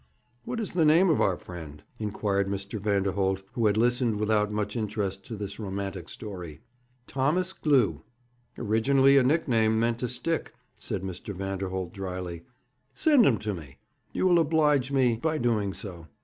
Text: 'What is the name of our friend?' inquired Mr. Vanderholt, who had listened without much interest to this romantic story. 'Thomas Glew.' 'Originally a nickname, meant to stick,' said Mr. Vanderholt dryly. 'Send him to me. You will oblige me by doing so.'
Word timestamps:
'What 0.45 0.59
is 0.59 0.73
the 0.73 0.83
name 0.83 1.09
of 1.11 1.21
our 1.21 1.37
friend?' 1.37 1.83
inquired 1.99 2.47
Mr. 2.47 2.79
Vanderholt, 2.79 3.43
who 3.53 3.67
had 3.67 3.77
listened 3.77 4.15
without 4.15 4.51
much 4.51 4.75
interest 4.75 5.23
to 5.25 5.35
this 5.35 5.59
romantic 5.59 6.09
story. 6.09 6.59
'Thomas 7.05 7.53
Glew.' 7.53 8.01
'Originally 8.57 9.17
a 9.17 9.21
nickname, 9.23 9.79
meant 9.79 9.99
to 9.99 10.07
stick,' 10.07 10.55
said 10.79 11.03
Mr. 11.03 11.35
Vanderholt 11.35 11.93
dryly. 11.93 12.41
'Send 12.95 13.27
him 13.27 13.37
to 13.37 13.53
me. 13.53 13.77
You 14.11 14.25
will 14.25 14.39
oblige 14.39 14.91
me 14.91 15.17
by 15.17 15.37
doing 15.37 15.71
so.' 15.71 16.07